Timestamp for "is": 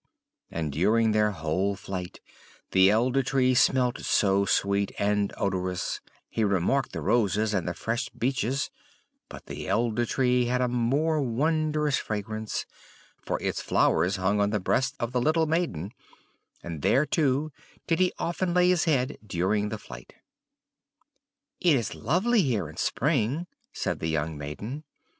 21.75-21.93